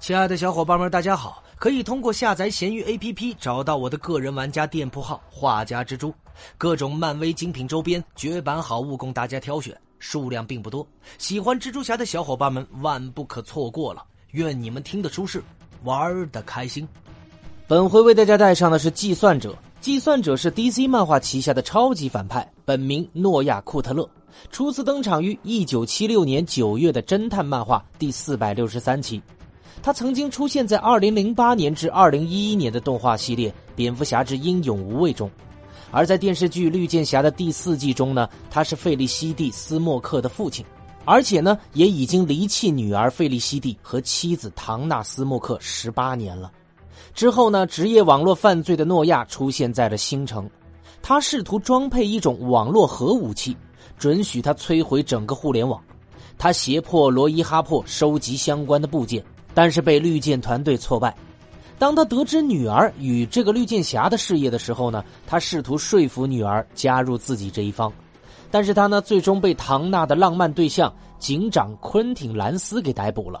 [0.00, 1.44] 亲爱的小伙伴们，大家好！
[1.58, 6.12] 可以通过下载闲鱼 APP 找到我的个人玩家店铺号“画家蜘蛛”，
[6.56, 10.86] 各种漫威精品周边、绝版好物供大家挑选，数量并不多。
[11.18, 14.02] 喜欢蜘蛛侠的小伙伴们万不可错过了！
[14.30, 15.42] 愿你们听得舒适，
[15.84, 16.88] 玩的开心。
[17.68, 19.54] 本回为大家带上的是计算者。
[19.82, 24.08] 计算者是 DC 漫画旗下的超级反派，本名诺亚·库特勒，
[24.50, 29.22] 初次登场于1976年9月的侦探漫画第463期。
[29.82, 35.30] 他曾经出现在2008年至2011年的动画系列《蝙蝠侠之英勇无畏》中，
[35.90, 40.64] 而在电视剧《绿箭侠》的第四季中呢，他是费利西蒂·斯莫克的父亲，
[41.06, 46.52] 而且呢，也已经离弃女儿费利西蒂和妻子唐纳·斯莫克十八年了。
[47.14, 50.48] 之后呢，职业网络犯罪的诺亚出现在了星城，
[51.00, 53.56] 他试图装配一种网络核武器，
[53.98, 55.82] 准许他摧毁整个互联网。
[56.36, 59.24] 他胁迫罗伊·哈珀收集相关的部件。
[59.54, 61.14] 但是被绿箭团队挫败。
[61.78, 67.90] 当他得知女儿与这个绿箭侠的事业的时候呢，他试图说服女儿加入自己这一方。
[68.50, 73.40] 但是他呢，最终被唐纳的浪漫对象警长昆汀·兰斯给逮捕了。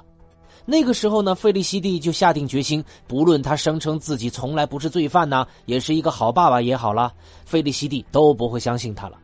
[0.64, 7.12] 那个时候呢，费利西蒂就下定决心，不论他声称自己从来不是罪犯呢，也是一个好爸爸也好了，
[7.44, 9.18] 费利西蒂都不会相信他了。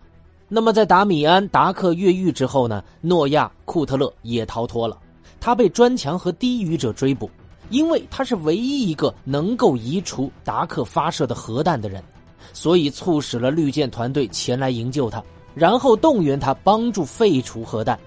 [0.49, 4.99] 那么在达米安·达克越狱之后呢，诺亚·库特勒也逃脱了。
[5.41, 7.31] 他被砖墙和低语者追捕，
[7.71, 12.03] 因为他是唯一一个能够移除达克发射的核弹的人，
[12.53, 15.23] 所以促使了绿箭团队前来营救他，
[15.55, 17.99] 然后动员他帮助废除核弹。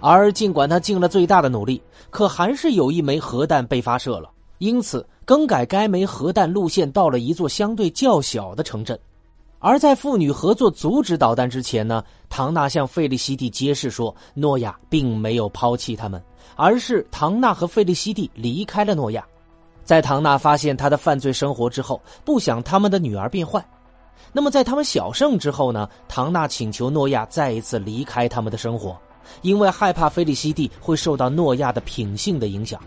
[0.00, 8.98] 而尽管他尽了最大的努力，可还是有一枚核弹被发射了，因此更改该枚核弹路线到了一座相对较小的城镇。
[9.66, 12.00] 而在父女合作阻止导弹之前呢，
[12.30, 16.22] 唐纳向费利西蒂揭示说，诺亚并没有抛弃他们。
[16.54, 19.26] 而是唐纳和费利西蒂离开了诺亚，
[19.82, 23.60] 在唐纳发现他的犯罪生活之后，不想他们的女儿变坏。
[24.32, 25.88] 那么在他们小胜之后呢？
[26.06, 28.96] 唐纳请求诺亚再一次离开他们的生活，
[29.42, 32.80] 因为害怕费利西蒂会受到诺亚的品性的影响。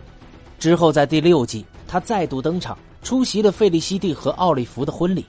[0.58, 5.26] 之后在第六季，他再度登场，出席了费利西蒂和奥利弗的婚礼。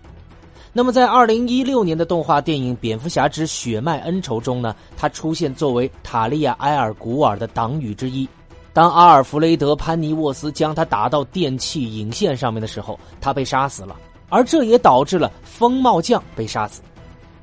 [0.73, 8.27] 那么，在二零一六年的动画电影《蝙蝠侠之血脉恩仇》中呢，他出现作为塔利亚·埃尔古尔的党羽之一。
[8.71, 13.97] 当阿尔弗雷德·潘尼沃斯将他打到电气引线上面的时候，他被杀死了，
[14.29, 16.81] 而这也导致了风帽匠被杀死。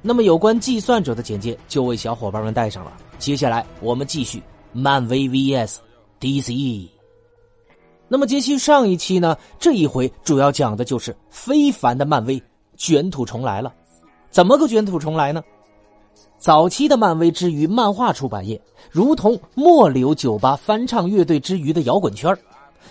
[0.00, 2.94] 那么，有关计算者的简介就为小伙伴们带上了。
[3.18, 5.76] 接下来，我们继续漫威 VS
[6.18, 6.88] DC。
[8.08, 12.42] 那么，接续上一期呢，这一回主要讲的就是非凡的漫威。
[12.78, 13.74] 卷土重来了，
[14.30, 15.42] 怎么个卷土重来呢？
[16.38, 18.58] 早期的漫威之于漫画出版业，
[18.90, 22.34] 如同末流酒吧翻唱乐队之于的摇滚圈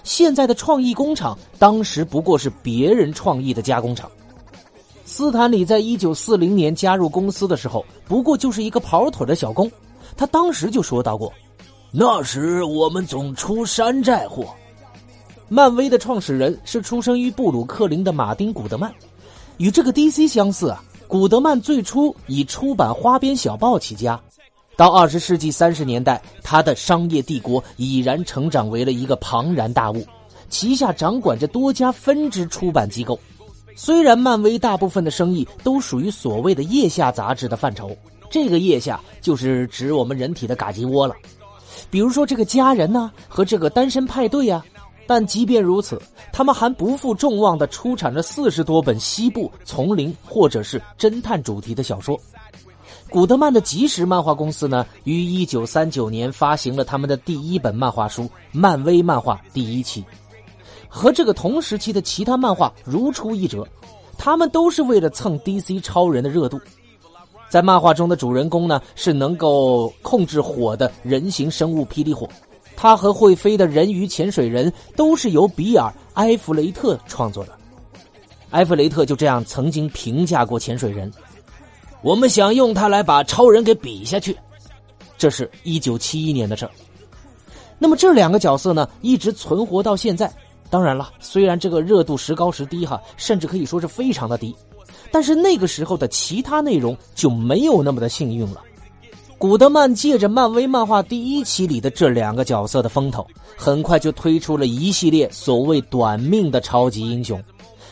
[0.03, 4.11] 现在的创意工厂，当时不过是别人创意的加工厂。
[5.05, 9.71] 斯坦李在一九四零年加入公司的时候，不过就是一个跑腿的小工。
[10.17, 11.31] 他当时就说到过
[11.91, 14.45] ：“那时我们总出山寨货。”
[15.47, 18.93] 漫威的创始人是出生于布鲁克林的马丁·古德曼。
[19.57, 24.19] 与这个 DC 相似啊，古德曼最初以出版花边小报起家，
[24.75, 30.05] 到二十世纪三十年代，他的商业帝国已然成长为了一个庞然大物，
[30.47, 33.19] 旗下掌管着多家分支出版机构。
[33.75, 37.95] 虽然漫威大部分的生意都属于所谓的腋下杂志的范畴，
[38.29, 41.15] 这个腋下就是指我们人体的嘎叽窝了，
[41.89, 44.63] 比如说这个家人呐，和这个单身派对呀。
[45.07, 45.99] 但即便如此，
[46.33, 52.19] 他们还不负众望的出产着四十多本西部丛林或者是侦探主题的小说。
[53.09, 60.03] 古德曼的即时漫画公司呢，于一九三九年发行了他们的第一本漫画书《漫威漫画》第一期，
[60.89, 63.65] 和这个同时期的其他漫画如出一辙。
[64.17, 66.59] 他们都是为了蹭 DC 超人的热度。
[67.47, 72.27] 在漫画中的主人公呢，是能够控制火的人形生物霹雳火。
[72.77, 77.51] 他和会飞的人鱼潜水人都是由比尔·埃弗雷特创作的。
[78.51, 81.11] 埃弗雷特就这样曾经评价过潜水人
[82.03, 84.37] ：“我们想用他来把超人给比下去。”
[85.17, 86.71] 这是一九七一年的事儿。
[87.79, 90.31] 那么这两个角色呢，一直存活到现在。
[90.69, 94.55] 当然了，虽然这个热度时高时低哈，甚至可以说是非常的低，
[95.11, 98.61] 但是那个时候的其他内容就没有那么的幸运了。
[99.39, 103.25] 古德曼借着漫威漫画第一期里的这两个角色的风头，
[103.55, 107.39] 很快就推出了一系列所谓短命的超级英雄，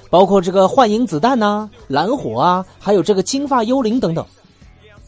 [0.09, 4.25] 包括这个幻影子弹呐、蓝火啊，还有这个金发幽灵等等。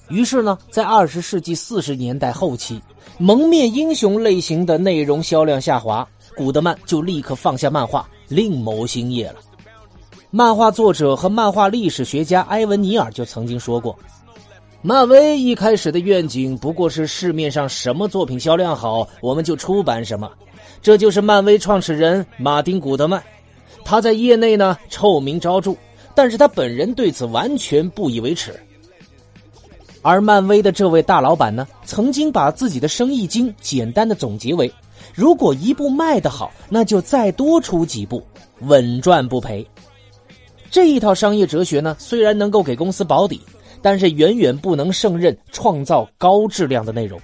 [0.10, 2.80] 于是呢，在二十世纪四十年代后期，
[3.18, 9.38] 蒙面英雄类型的内容销量下滑，古德曼就立刻放下漫画，另谋新业了。
[10.30, 13.98] 漫画作者和漫画历史学家埃文尼尔就曾经说过，
[14.84, 20.32] 漫威一开始的愿景不过是市面上什么作品销量好，我们就出版什么。
[20.82, 23.22] 这就是漫威创始人马丁·古德曼，
[23.84, 25.76] 他在业内呢臭名昭著，
[26.14, 28.54] 但是他本人对此完全不以为耻。
[30.04, 34.72] 而漫威的这位大老板呢，曾经把自己的生意经简单的总结为：
[35.14, 38.24] 如果一部卖得好，那就再多出几部，
[38.60, 39.68] 稳赚不赔。
[40.70, 43.42] 这一套商业哲学呢，虽然能够给公司保底，
[43.88, 47.18] 但是远远不能胜任创造高质量的内容。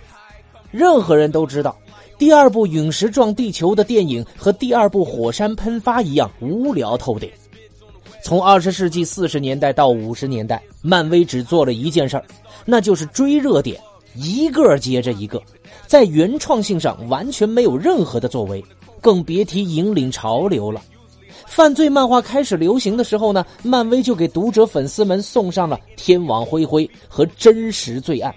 [0.72, 1.78] 任何人都知道，
[2.18, 7.30] 第二部陨石撞地球的电影和第二部火山喷发一样无聊透顶。
[8.24, 12.24] 从二十世纪四十年代到五十年代，漫威只做了一件事儿，
[12.64, 13.78] 那就是追热点，
[14.16, 15.44] 一个接着一个，
[15.86, 18.64] 在原创性上完全没有任何的作为，
[19.02, 20.82] 更别提引领潮流了。
[21.54, 28.32] 犯罪漫画开始流行的时候呢，漫威就给读者粉丝们送上了《天网恢恢》和《真实罪案》；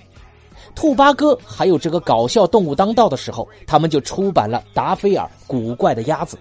[0.75, 6.37] 兔八哥还有这个搞笑动物当道的时候，他们就出版了《达菲尔古怪的鸭子》；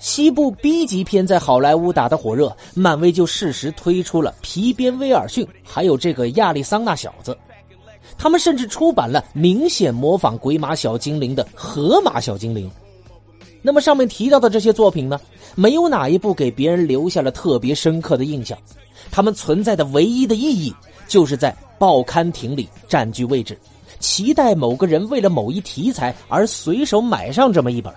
[0.00, 7.38] 西部 B 级片在好莱坞打得火热，漫威就适时推出了《皮鞭威尔逊》，还有这个亚利桑那小子。
[8.18, 12.68] 他们甚至出版了明显模仿鬼马小精灵的《河马小精灵》。
[13.66, 15.18] 那么上面提到的这些作品呢，
[15.54, 18.58] 没有哪一部给别人留下了特别深刻的印象。
[19.10, 20.74] 他们存在的唯一的意义，
[21.08, 23.58] 就是在报刊亭里占据位置，
[23.98, 27.90] 期待某个人为了某一题材而随手买上这么一本。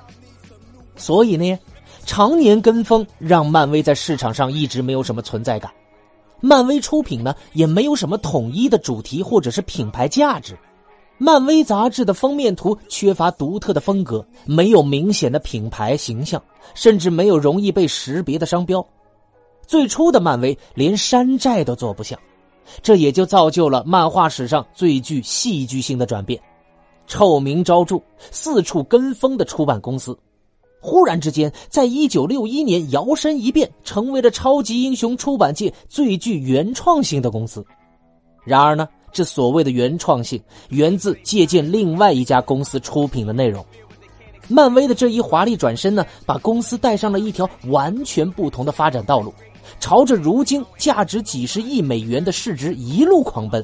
[0.96, 1.60] 所以呢，
[2.06, 5.70] 常年跟风让漫威在市场上一直没有什么存在感。
[6.40, 10.58] 漫威出品呢，也没有什么统一的主题或者是品牌价值。
[11.20, 16.42] 漫威杂志的封面图缺乏独特的风格，没有明显的品牌形象，
[16.76, 18.86] 甚至没有容易被识别的商标。
[19.66, 22.20] 最初的漫威连山寨都做不像，
[22.84, 26.40] 这也就造就了漫画史上最具戏剧性的转变。
[27.08, 28.00] 臭名昭著、
[28.32, 30.18] 四处跟风的出版公司，
[30.80, 37.66] 忽然之间在一九六一年摇身一变，成为了超级英雄出版界最具原创性的公司。
[38.46, 38.88] 然而呢？
[39.12, 43.66] 这所谓的原创性，源自借鉴另外一家公司出品的内容。
[44.48, 49.34] 漫威的这一华丽转身呢，把公司带上了一条完全不同的发展道路，
[49.80, 53.62] 朝着如今价值几十亿美元的市值一路狂奔，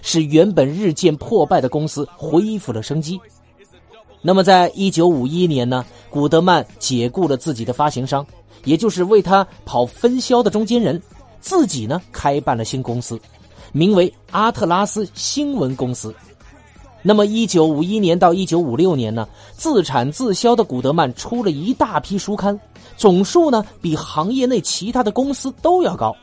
[0.00, 3.20] 使原本日渐破败的公司恢复了生机。
[4.22, 8.24] 那么，在一九五一年呢，古德曼解雇了自己的发行商，
[8.64, 11.02] 也就是为他跑分销的中间人，
[11.40, 13.20] 自己呢开办了新公司。
[13.72, 16.14] 名为阿特拉斯新闻公司。
[17.04, 22.58] 那么，一九五一年到一九五六年呢，自产自销的古德曼出了一大批书刊，
[22.96, 26.14] 总数呢比行业内其他的公司都要高。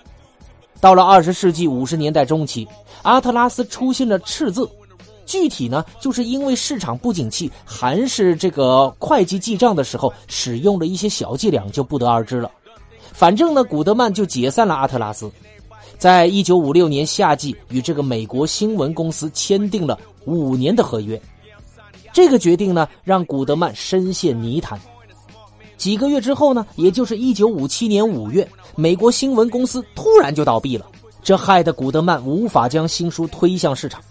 [0.80, 2.66] 到了二十世纪五十年代中期，
[3.02, 4.70] 阿特拉斯出现了赤字，
[5.26, 12.50] 具体呢就是因为市场不景气，还是这个会计记账的时候使用了一些小伎俩，就不得而知了。
[13.12, 15.30] 反正呢，古德曼就解散了阿特拉斯。
[16.00, 21.22] 在一九五六年夏季，与这个美国新闻公司签订了五年的合约。
[22.14, 24.80] 这个决定呢，让古德曼深陷泥潭。
[25.76, 30.86] 几个月之后呢，也就是一九五七年五月，美国新闻公司突然就倒闭了，
[31.22, 34.02] 这害得古德曼无法将新书推向市场。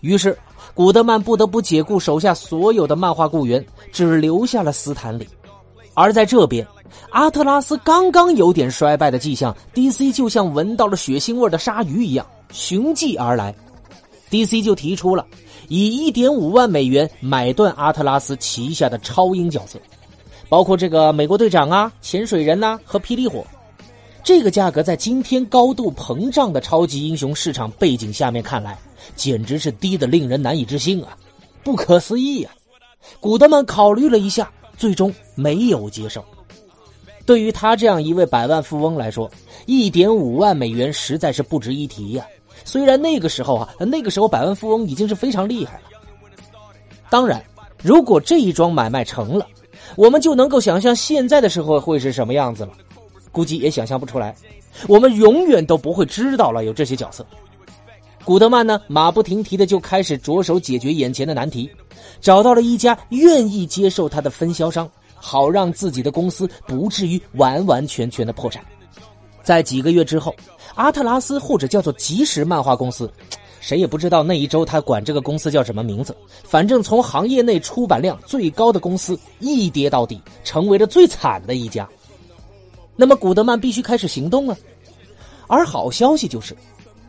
[0.00, 0.36] 于是，
[0.74, 5.28] 古德曼不得不解雇手下所有的漫画雇员，只留下了斯坦李。
[5.94, 6.66] 而在这边。
[7.10, 13.54] 阿特拉斯刚刚有点衰败的迹象，DC 就像闻到了血腥味的鲨鱼一样寻迹而来。
[14.30, 15.24] DC 就提出了
[15.68, 19.78] 以一点五万美元买断阿特拉斯旗下的超英角色，
[20.48, 23.44] 包括这个美国队长啊、潜水人呐和霹雳火。
[24.22, 28.78] 这个价格在今天高度膨胀的超级英雄市场背景下面看来，
[29.16, 31.16] 简直是低的令人难以置信啊，
[31.62, 32.54] 不可思议啊！
[33.20, 36.24] 古德曼考虑了一下，最终没有接受。
[37.26, 39.30] 对于他这样一位百万富翁来说，
[39.66, 42.26] 一点五万美元实在是不值一提呀。
[42.64, 45.82] 虽然那个时候啊，那个时候百万富翁已经是非常厉害了。
[47.08, 47.42] 当然，
[47.82, 49.46] 如果这一桩买卖成了，
[49.96, 52.72] 我们就能够想象现在的社会会是什么样子了。
[53.32, 54.34] 估计也想象不出来，
[54.86, 57.26] 我们永远都不会知道了有这些角色。
[58.24, 61.70] 古德曼呢，马不停蹄的就开始着手解决眼前的难题，
[62.20, 64.90] 找到了一家愿意接受他的分销商。
[65.16, 68.62] 好让自己的公司不至于完完全全的破产。
[69.42, 70.36] 在几个月之后，
[70.74, 73.10] 阿特拉斯或者叫做即时漫画公司，
[73.58, 76.14] 谁也不知道那一周他管这个公司叫什么名字。
[76.42, 81.88] 反正从行业内出版量最高的公司一跌到底，成为了最惨的一家。
[82.94, 84.54] 那么古德曼必须开始行动了。
[85.46, 86.54] 而好消息就是，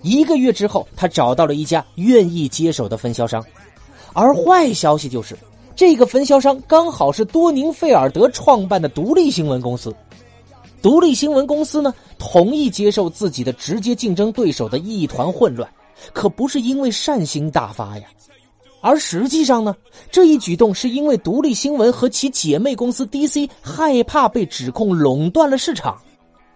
[0.05, 3.43] 一个月之后，他找到了一家愿意接手的分销商。
[4.13, 5.35] 而坏消息就是，
[5.75, 9.91] 这个分销商刚好是多宁费尔德创办的独立新闻公司。
[10.79, 15.67] 独立新闻公司呢，同意接受自己的直接竞争对手的一团混乱，
[16.13, 18.07] 可不是因为善心大发呀，
[18.81, 19.75] 而实际上呢，
[20.11, 25.99] 这一举动是因为独立新闻和其姐妹公司 DC 害怕被指控垄断了市场。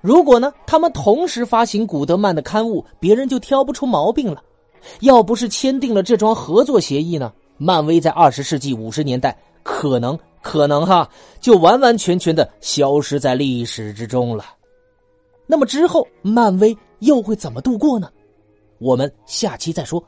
[0.01, 4.41] 如果呢，他们同时发行古德曼的刊物，别人就挑不出毛病了。
[5.01, 11.09] 要不是签订了这桩合作协议呢，漫威在二十世纪五十年代可能可能哈
[11.41, 14.45] 就完完全全的消失在历史之中了。
[15.45, 18.09] 那么之后，漫威又会怎么度过呢？
[18.77, 20.01] 我们下期再说。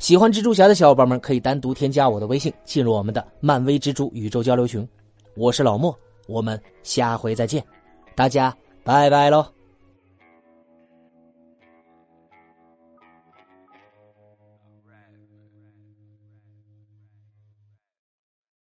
[0.00, 4.86] 喜欢蜘蛛侠的小伙伴们可以单独添加我的微信，进入我们的漫威蜘蛛宇宙交流群。
[5.36, 5.96] 我是老莫，
[6.26, 7.64] 我们下回再见，
[8.16, 8.52] 大家。
[8.84, 9.59] 拜拜喽。